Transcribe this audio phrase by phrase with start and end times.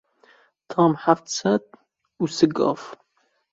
[0.71, 1.63] Tam heft sed
[2.21, 2.79] û sî gav.